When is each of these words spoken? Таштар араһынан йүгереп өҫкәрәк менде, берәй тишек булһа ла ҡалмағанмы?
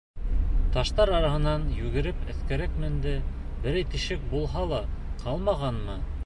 Таштар 0.77 1.11
араһынан 1.17 1.67
йүгереп 1.81 2.23
өҫкәрәк 2.35 2.79
менде, 2.85 3.13
берәй 3.67 3.87
тишек 3.93 4.27
булһа 4.33 4.65
ла 4.73 4.81
ҡалмағанмы? 5.27 6.01